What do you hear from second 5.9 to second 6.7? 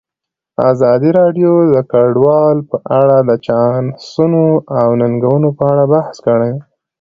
بحث کړی.